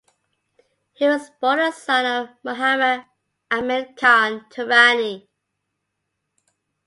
He 0.93 1.05
was 1.05 1.29
born 1.39 1.59
the 1.59 1.69
son 1.71 2.07
of 2.07 2.29
Muhammad 2.43 3.05
Amin 3.51 3.93
Khan 3.95 4.47
Turani. 4.49 5.27